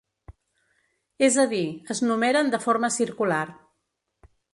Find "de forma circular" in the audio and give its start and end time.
2.55-3.43